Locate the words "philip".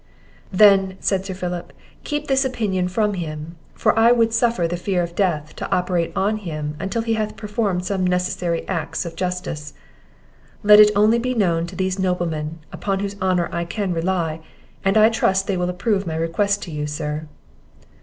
1.35-1.71